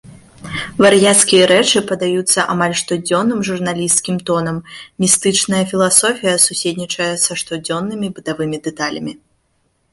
[0.85, 4.57] Вар'яцкія рэчы падаюцца амаль штодзённым журналісцкім тонам,
[5.05, 9.13] містычная філасофія суседнічае са штодзённымі бытавымі дэталямі.